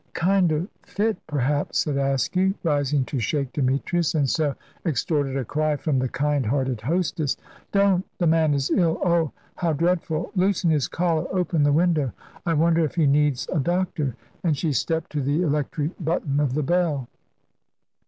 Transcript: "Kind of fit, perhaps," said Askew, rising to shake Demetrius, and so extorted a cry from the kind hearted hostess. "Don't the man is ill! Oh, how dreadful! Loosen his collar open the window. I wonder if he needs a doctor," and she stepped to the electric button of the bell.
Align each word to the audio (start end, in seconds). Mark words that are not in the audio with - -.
"Kind 0.15 0.51
of 0.51 0.67
fit, 0.83 1.15
perhaps," 1.27 1.77
said 1.77 1.95
Askew, 1.95 2.55
rising 2.63 3.05
to 3.05 3.19
shake 3.19 3.53
Demetrius, 3.53 4.15
and 4.15 4.27
so 4.27 4.55
extorted 4.83 5.37
a 5.37 5.45
cry 5.45 5.75
from 5.75 5.99
the 5.99 6.09
kind 6.09 6.43
hearted 6.43 6.81
hostess. 6.81 7.37
"Don't 7.71 8.03
the 8.17 8.25
man 8.25 8.55
is 8.55 8.71
ill! 8.71 8.99
Oh, 9.05 9.31
how 9.57 9.73
dreadful! 9.73 10.31
Loosen 10.35 10.71
his 10.71 10.87
collar 10.87 11.27
open 11.31 11.61
the 11.61 11.71
window. 11.71 12.13
I 12.47 12.55
wonder 12.55 12.83
if 12.83 12.95
he 12.95 13.05
needs 13.05 13.47
a 13.53 13.59
doctor," 13.59 14.15
and 14.43 14.57
she 14.57 14.73
stepped 14.73 15.11
to 15.11 15.21
the 15.21 15.43
electric 15.43 15.91
button 16.03 16.39
of 16.39 16.55
the 16.55 16.63
bell. 16.63 17.07